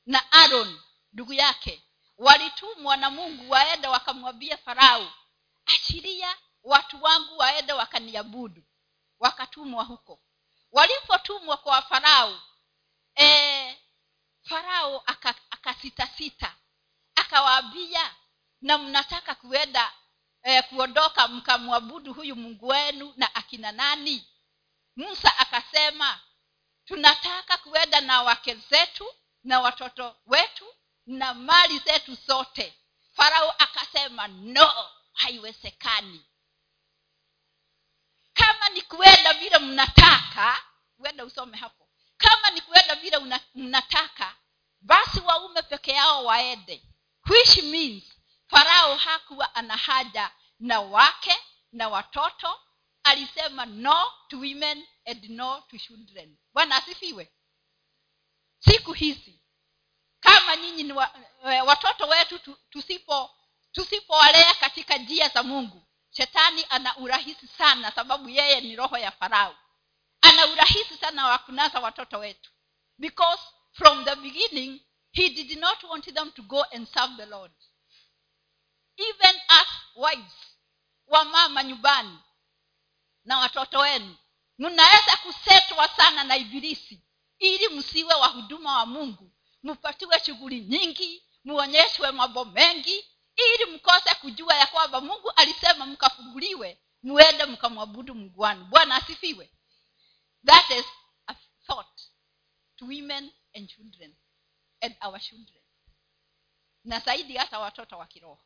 [0.05, 0.79] na aron
[1.13, 1.83] ndugu yake
[2.19, 5.13] walitumwa na mungu waende wakamwambia farao
[5.65, 8.63] achilia watu wangu waende wakaniabudu.
[9.19, 10.19] Wakatumwa huko.
[10.71, 12.41] Walipotumwa kwa farao
[13.15, 13.77] e,
[14.43, 15.03] farao
[15.51, 16.55] akasitasita aka
[17.15, 18.15] akawaambia
[18.61, 19.93] na mnataka kuenda
[20.43, 24.27] e, kuondoka mkamwabudu huyu mungu wenu na akina nani?
[24.95, 26.19] Musa akasema
[26.85, 30.73] tunataka kuenda na wake zetu na watoto wetu
[31.09, 32.73] na mali zetu zote.
[33.13, 36.25] Farao akasema no haiwezekani.
[38.33, 40.63] Kama ni kuenda vile mnataka
[40.97, 41.89] uenda usome hapo.
[42.17, 43.17] Kama ni kuenda vile
[43.55, 44.35] mnataka
[44.81, 46.83] basi waume peke yao waende.
[47.29, 48.03] Which means
[48.47, 51.35] farao hakuwa ana haja na wake
[51.71, 52.59] na watoto.
[53.03, 56.37] Alisema no to women and no to children.
[56.53, 57.31] Bwana asifiwe.
[58.59, 59.38] Siku hizi
[60.49, 61.11] kama nyinyi ni wa,
[61.65, 63.35] watoto wetu tusipo
[63.71, 65.83] tusipowalea katika njia za mungu.
[66.11, 69.55] Shetani ana urahisi sana sababu yeye ni roho ya farao.
[70.21, 72.51] Ana urahisi sana wa kunasa watoto wetu.
[72.97, 74.81] Because from the beginning
[75.11, 77.51] he did not want them to go and serve the lord.
[78.97, 80.33] Even as wives
[81.07, 82.19] wa mama nyumbani
[83.25, 84.15] na watoto wenu
[84.57, 87.01] mnaweza kusetwa sana na ibilisi
[87.39, 89.31] ili msiwe wahuduma wa mungu
[89.63, 97.45] mpatiwe shughuli nyingi muonyeshwe mambo mengi ili mkose kujua ya kwamba mungu alisema mkafunguliwe muende
[97.45, 98.65] mkamwabudu mungu wanu.
[98.65, 99.51] Bwana asifiwe.
[100.45, 100.85] That is
[101.27, 101.35] a
[101.67, 102.01] thought
[102.75, 104.15] to women and children
[104.81, 105.61] and our children.
[106.83, 108.43] Na zaidi hata watoto wa kiroho.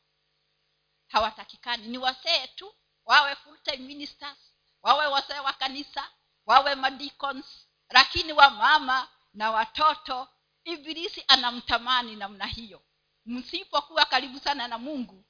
[1.08, 1.88] Hawatakikani.
[1.88, 4.38] Ni wasee tu wawe full time ministers
[4.82, 6.12] wawe wasee wa kanisa
[6.46, 7.46] wawe madicons
[7.90, 10.28] lakini wamama na watoto
[10.64, 12.82] ibilisi anamtamani namna hiyo.
[13.26, 15.26] Msipokuwa karibu sana na mungu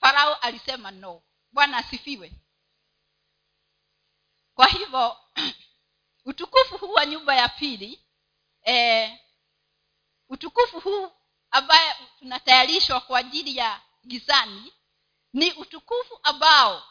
[0.00, 1.22] farao alisema no.
[1.52, 2.32] Bwana asifiwe.
[4.54, 5.16] Kwa hivyo
[6.30, 8.04] utukufu huu wa nyumba ya pili
[8.62, 9.18] eh,
[10.28, 11.12] utukufu huu
[11.50, 14.72] ambaye tunatayarishwa kwa ajili ya gizani
[15.32, 16.82] ni utukufu ambao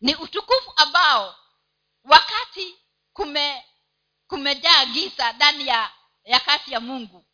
[0.00, 1.36] ni utukufu ambao
[2.04, 2.76] wakati
[4.46, 5.92] kumejaa giza ndani ya
[6.24, 7.26] ya kati ya mungu.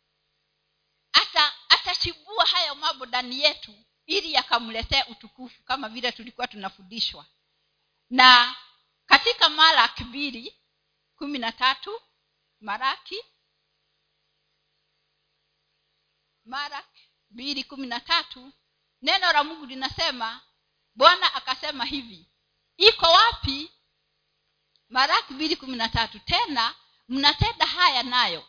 [1.11, 7.25] Ata atachibua hayo mambo ndani yetu ili yakamletee utukufu kama vile tulikuwa tunafundishwa.
[8.09, 8.55] Na
[9.05, 10.59] katika maraki mbili
[11.15, 12.01] kumi na tatu
[12.59, 13.19] maraki
[16.45, 18.51] maraki mbili kumi na tatu
[19.01, 20.41] neno la mungu linasema
[20.95, 22.29] bwana akasema hivi
[22.77, 23.71] iko wapi?
[24.89, 26.75] Maraki mbili kumi na tatu tena
[27.13, 28.43] mnatenda haya nayo.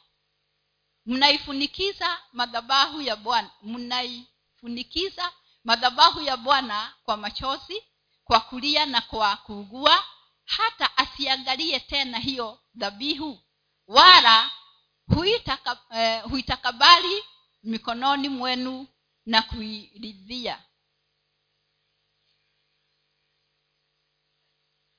[1.07, 3.51] Mnaifunikiza madhabahu ya bwana.
[3.63, 5.33] Mnaifunikiza
[5.65, 7.83] madhabahu ya bwana kwa machozi
[8.25, 10.05] kwa kulia na kwa kuugua.
[10.45, 13.39] Hata asiangalie tena hiyo dhabihu
[13.87, 14.51] wala
[15.15, 17.25] huitaka, eh, huitakabali
[17.63, 18.87] mikononi mwenu
[19.27, 20.65] na kuiridhia.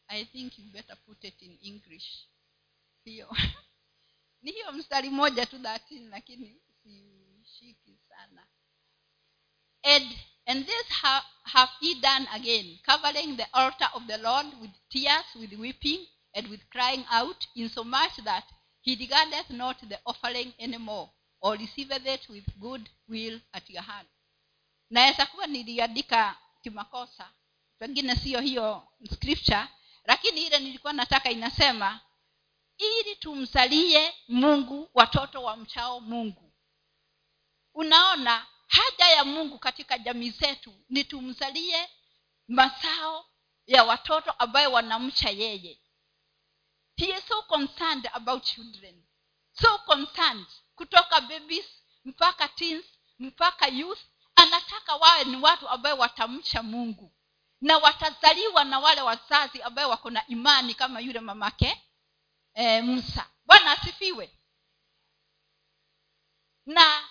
[0.07, 2.27] I think you better put it in english
[3.05, 3.37] hiyo
[4.41, 6.61] ni hiyo mstari moja tu thatini lakini
[7.43, 8.47] sishiki sana.
[9.83, 14.71] And, and this ha, have he done again covering the altar of the lord with
[14.89, 18.43] tears with weeping and with crying out insomuch that
[18.81, 21.09] he regardeth not the offering any more
[21.41, 24.07] or receiveth it with good will at your hand.
[24.89, 27.31] Naweza kuwa niliandika kimakosa
[27.79, 29.67] pengine siyo hiyo scripture
[30.03, 31.99] lakini ile nilikuwa nataka inasema
[32.77, 36.53] ili tumsalie mungu watoto wa mchao mungu.
[37.73, 41.89] Unaona haja ya mungu katika jamii zetu ni tumsalie
[42.47, 43.25] masao
[43.65, 45.81] ya watoto ambayo wanamcha yeye.
[46.97, 49.03] He is so concerned about children.
[49.61, 51.65] So concerned kutoka babies
[52.05, 52.85] mpaka teens
[53.19, 53.99] mpaka youth.
[54.35, 57.11] Anataka wawe ni watu ambayo watamcha mungu.
[57.61, 61.81] Na watazaliwa na wale wazazi ambayo wako na imani kama yule mamake
[62.55, 63.29] e, musa.
[63.45, 64.39] Bwana asifiwe.
[66.65, 67.09] Na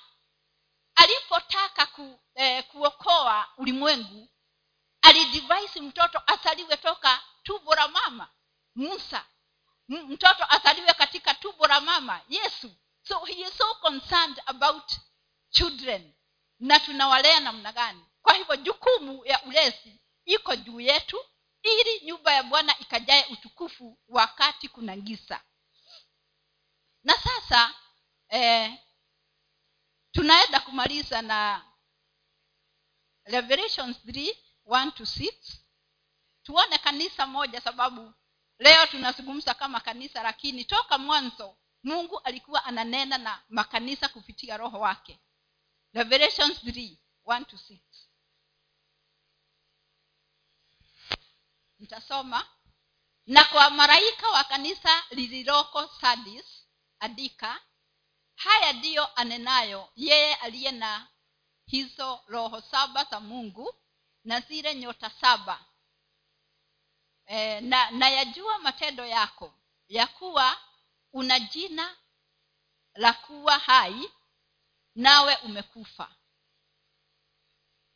[0.95, 4.29] alipotaka ku, e, kuokoa ulimwengu
[5.03, 8.29] alidivaisi mtoto asaliwe toka tubo la mama
[8.75, 9.27] musa.
[9.89, 12.71] M- mtoto asaliwe katika tubo la mama yesu.
[13.03, 14.93] So he is so concerned about
[15.51, 16.15] children.
[16.61, 18.05] Na tunawalea namna gani?
[18.23, 21.25] Kwa hivyo jukumu ya ulezi iko juu yetu
[21.65, 25.45] ili nyumba ya bwana ikajae utukufu wakati kuna gisa
[27.05, 27.75] na sasa
[28.29, 28.79] eh,
[30.13, 31.65] tunaenda kumaliza na
[33.25, 35.33] revelations 3 1 to 6
[36.43, 38.15] tuone kanisa moja sababu
[38.59, 45.21] leo tunazungumza kama kanisa lakini toka mwanzo mungu alikuwa ananena na makanisa kupitia roho wake.
[45.93, 47.79] Revelations 3 1 to 6
[51.79, 52.49] nitasoma.
[53.27, 56.47] Na kwa maraika wa kanisa lililoko sadis
[56.99, 57.63] andika
[58.35, 61.09] haya ndiyo anenayo yeye aliye na
[61.67, 63.75] hizo roho saba za mungu
[64.25, 65.65] na zile nyota saba.
[67.27, 69.55] E, na nayajua matendo yako
[69.89, 70.59] ya kuwa
[71.13, 71.97] una jina
[72.95, 74.11] la kuwa hai
[74.95, 76.17] nawe umekufa.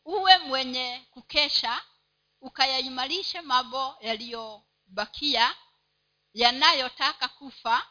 [0.05, 1.83] Uwe mwenye kukesha
[2.41, 5.55] ukayaimarishe mambo yaliyobakia
[6.35, 7.87] yanayotaka kufa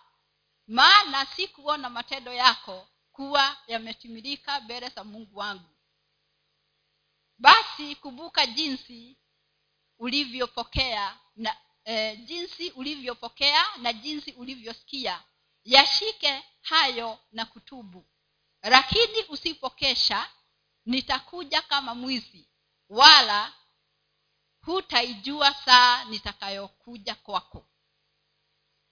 [0.67, 5.75] maana si kuona matendo yako kuwa yametimilika mbele za mungu wangu.
[7.37, 9.17] Basi kumbuka jinsi
[9.99, 15.23] ulivyopokea na eh, jinsi ulivyopokea na jinsi ulivyosikia.
[15.63, 18.05] Yashike hayo na kutubu.
[18.63, 20.29] Lakini usipokesha
[20.85, 22.49] nitakuja kama mwizi
[22.89, 23.53] wala
[24.71, 27.65] hutaijua saa nitakayokuja kwako.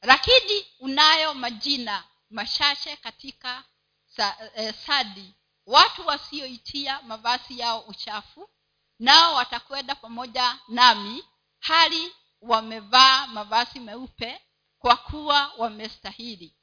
[0.02, 3.64] Lakini unayo majina machache katika
[4.06, 5.34] sa, eh, sadi.
[5.66, 8.50] Watu wasioitia mavazi yao uchafu
[9.00, 11.24] nao watakwenda pamoja nami
[11.60, 14.42] hali wamevaa mavazi meupe
[14.80, 16.56] kwa kuwa wamestahili.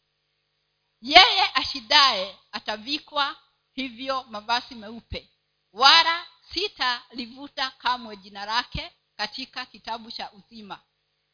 [1.01, 3.37] Yeye ashidaye atavikwa
[3.73, 5.31] hivyo mavazi meupe.
[5.73, 10.83] Wala sitalivuta kamwe jina lake katika kitabu cha uzima.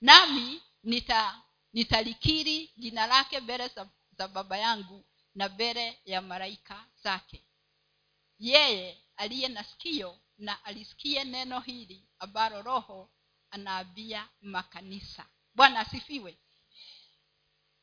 [0.00, 5.04] Nami nita nitalikiri jina lake mbele za, za baba yangu
[5.34, 7.44] na mbele ya malaika zake.
[8.38, 13.10] Yeye aliye na sikio na alisikie neno hili ambalo roho
[13.50, 15.26] anaambia makanisa.
[15.54, 16.38] Bwana asifiwe.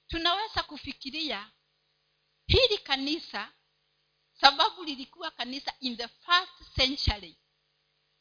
[0.08, 1.52] Tunaweza kufikiria
[2.48, 3.52] hili kanisa
[4.42, 7.38] sababu lilikuwa kanisa in the first century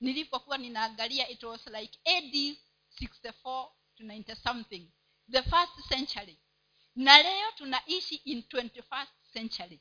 [0.05, 2.57] nilipokuwa ninaangalia it was like ad
[3.01, 4.91] 64 to 90 something
[5.31, 6.39] the first century.
[6.97, 9.81] Na leo tunaishi in 21st century.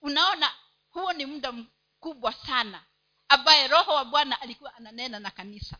[0.00, 0.54] Unaona
[0.90, 2.84] huo ni muda mkubwa sana
[3.28, 5.78] ambaye roho wa bwana alikuwa ananena na kanisa.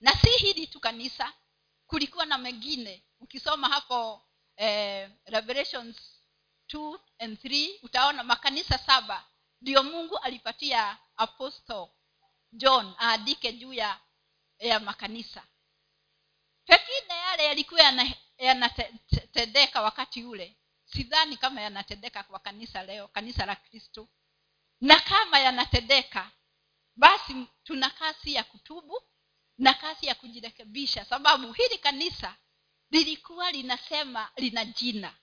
[0.00, 1.32] Na si hili tu kanisa
[1.86, 3.02] kulikuwa na mengine.
[3.20, 4.22] Ukisoma hapo
[4.56, 5.96] eh, revelations
[6.68, 9.24] 2 and 3 utaona makanisa saba
[9.60, 11.88] ndio mungu alipatia apostle
[12.52, 14.00] john aandike juu ya
[14.58, 15.46] ya makanisa.
[16.64, 17.80] Pengine yale yalikuwa
[18.38, 20.56] yanatendeka yana wakati ule.
[20.84, 24.08] Sidhani kama yanatendeka kwa kanisa leo kanisa la kristo.
[24.80, 26.30] Na kama yanatendeka
[26.96, 29.02] basi tuna kasi ya kutubu
[29.58, 32.36] na kasi ya kujirekebisha sababu hili kanisa
[32.90, 35.14] lilikuwa linasema lina jina.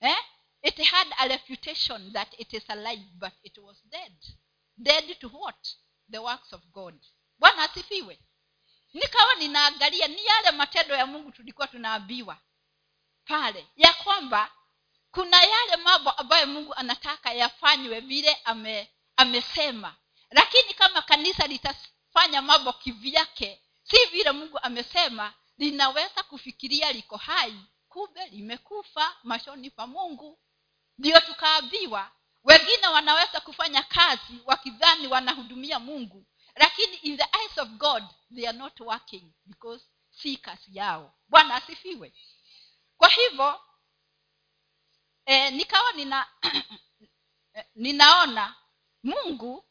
[0.00, 0.16] Eh?
[0.62, 4.12] it had a reputation that it is alive but it was dead
[4.78, 5.68] dead to what?
[6.10, 6.94] The works of god.
[7.38, 8.18] Bwana asifiwe.
[8.92, 12.38] Nikawa ninaangalia ni yale matendo ya mungu tulikuwa tunaambiwa
[13.24, 14.50] pale ya kwamba
[15.10, 19.96] kuna yale mambo ambayo mungu anataka yafanywe vile ame, amesema.
[20.30, 28.26] Lakini kama kanisa litafanya mambo kivyake si vile mungu amesema linaweza kufikiria liko hai kumbe
[28.28, 30.38] limekufa mashoni pa mungu.
[30.98, 32.10] Ndio tukaambiwa
[32.44, 38.58] wengine wanaweza kufanya kazi wakidhani wanahudumia mungu lakini in the eyes of god they are
[38.58, 41.14] not working because si kazi yao.
[41.28, 42.12] Bwana asifiwe.
[42.96, 43.60] Kwa hivyo
[45.26, 46.26] eh, nikawa nina
[47.74, 48.54] ninaona
[49.02, 49.64] mungu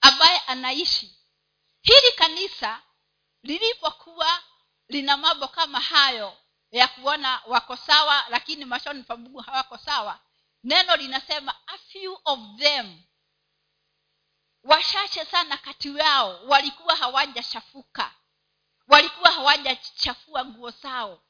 [0.00, 1.18] ambaye anaishi.
[1.82, 2.82] Hili kanisa
[3.42, 4.42] lilipokuwa
[4.88, 6.36] lina mambo kama hayo
[6.70, 10.20] ya kuona wako sawa lakini mashoni pa mungu hawako sawa
[10.64, 13.02] neno linasema a few of them.
[14.64, 18.14] Wachache sana kati yao walikuwa hawajachafuka.
[18.88, 21.22] Walikuwa hawajachafua nguo zao.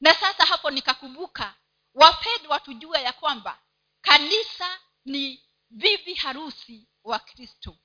[0.00, 1.54] Na sasa hapo nikakumbuka
[1.94, 3.58] wapendwa tujue ya kwamba
[4.00, 7.76] kanisa ni bibi harusi wa kristo.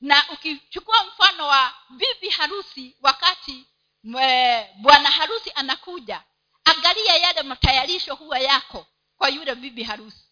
[0.00, 3.66] Na ukichukua mfano wa bibi harusi wakati
[4.76, 6.24] bwana harusi anakuja
[6.64, 8.86] angalia yale matayarisho huwa yako
[9.18, 10.28] kwa yule bibi harusi.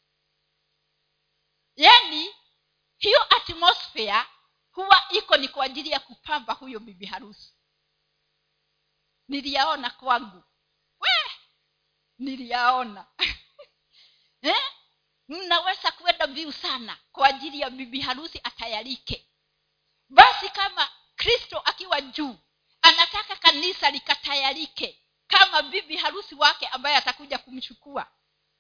[1.77, 2.35] Yaani
[2.99, 4.25] hiyo atmosphere
[4.71, 7.55] huwa iko ni kwa ajili ya kupamba huyo bibi harusi.
[9.29, 10.45] Niliyaona kwangu.
[11.01, 11.31] We
[12.19, 13.07] niliyaona.
[14.43, 14.77] Eh?
[15.29, 19.27] mnaweza kwenda viu sana kwa ajili ya bibi harusi atayarike
[20.09, 22.37] basi kama kristo akiwa juu
[22.83, 28.07] anataka kanisa likatayarike kama bibi harusi wake ambaye atakuja kumchukua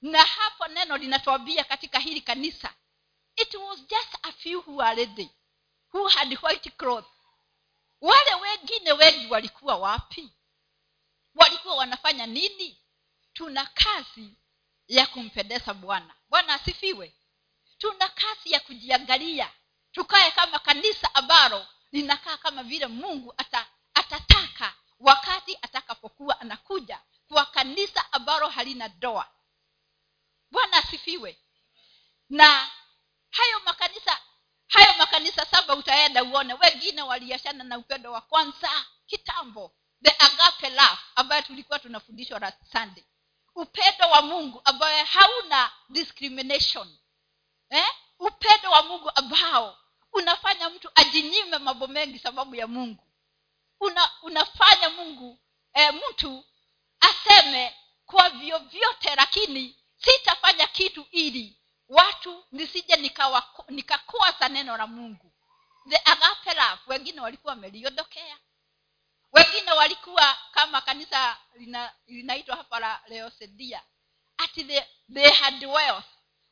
[0.02, 2.74] na hapo neno linatuambia katika hili kanisa
[3.36, 5.30] it was just a few who are ready
[5.92, 7.06] who had white cloth.
[8.00, 10.32] Wale wengine wengi walikuwa wapi?
[11.34, 12.80] Walikuwa wanafanya nini?
[13.32, 14.30] Tuna kazi
[14.88, 16.14] ya kumpendeza bwana.
[16.28, 17.14] Bwana asifiwe.
[17.78, 19.52] Tuna kazi ya kujiangalia.
[19.92, 28.12] Tukae kama kanisa ambalo linakaa kama vile mungu ata, atataka wakati atakapokuwa anakuja kwa kanisa
[28.12, 29.28] ambalo halina doa
[30.50, 31.38] bwana asifiwe.
[32.28, 32.70] Na
[33.30, 34.20] hayo makanisa
[34.68, 36.54] hayo makanisa saba utaenda uone.
[36.54, 43.04] Wengine waliachana na upendo wa kwanza kitambo the agape love ambayo tulikuwa tunafundishwa la sunday.
[43.54, 46.96] Upendo wa mungu ambayo hauna discrimination
[47.70, 47.86] eh?
[48.18, 49.78] upendo wa mungu ambao
[50.12, 53.06] unafanya mtu ajinyime mambo mengi sababu ya mungu.
[53.80, 55.38] Una, unafanya mungu
[55.74, 56.44] eh, mtu
[57.00, 57.74] aseme
[58.06, 59.76] kwa vyovyote lakini
[60.06, 61.56] sitafanya kitu ili
[61.88, 62.96] watu nisije
[63.68, 65.32] nikakosa neno la mungu.
[65.88, 68.38] The agape wengine walikuwa wameliondokea.
[69.32, 73.82] Wengine walikuwa kama kanisa lina, linaitwa hapa la leosedia
[74.38, 76.04] ati the, they had wealth.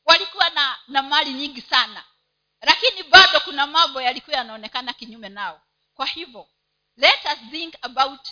[0.05, 2.05] Walikuwa na na mali nyingi sana.
[2.61, 5.61] Lakini bado kuna mambo yalikuwa yanaonekana kinyume nao.
[5.95, 6.49] Kwa hivyo
[6.97, 8.29] let us think about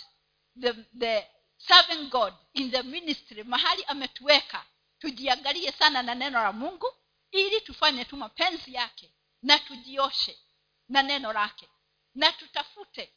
[0.61, 4.65] the, the serving god in the ministry mahali ametuweka
[5.03, 6.93] tujiangalie sana na neno la mungu
[7.31, 10.39] ili tufanye tu mapenzi yake na tujioshe
[10.89, 11.69] na neno lake
[12.15, 13.13] na tutafute.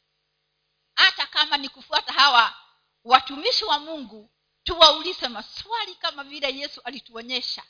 [0.95, 2.55] Hata kama ni kufuata hawa
[3.03, 4.29] watumishi wa mungu
[4.63, 7.63] tuwaulize maswali kama vile yesu alituonyesha.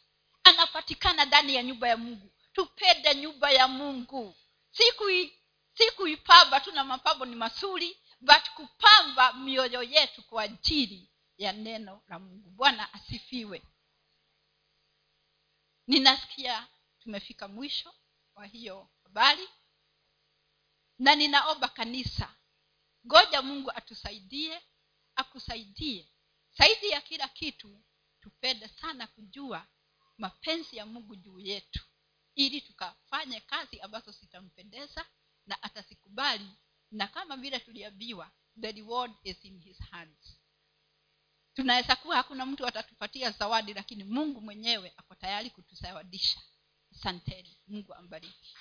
[0.44, 2.32] Anapatikana ndani ya nyumba ya mungu.
[2.54, 4.36] Tupende nyumba ya mungu.
[4.72, 5.04] Siku
[5.96, 12.20] kuipamba tu na mapambo ni masuri but kupamba mioyo yetu kwa ajili ya neno la
[12.20, 12.50] mungu.
[12.50, 13.62] Bwana asifiwe
[15.88, 16.68] ninasikia
[17.00, 17.94] tumefika mwisho
[18.36, 19.50] wa hiyo habari.
[21.00, 22.36] Na ninaomba kanisa
[23.08, 24.62] ngoja mungu atusaidie
[25.16, 26.08] akusaidie.
[26.58, 27.84] Zaidi ya kila kitu
[28.22, 29.68] tupende sana kujua
[30.18, 31.86] mapenzi ya mungu juu yetu.
[32.36, 35.06] Ili tukafanye kazi ambazo zitampendeza
[35.46, 36.50] na atazikubali.
[36.92, 38.32] Na kama vile tuliambiwa
[38.62, 40.37] the reward is in his hands
[41.58, 46.40] tunaweza kuwa hakuna mtu atatupatia zawadi lakini mungu mwenyewe ako tayari kutuzawadisha
[46.92, 47.58] asanteni.
[47.68, 48.56] Mungu ambariki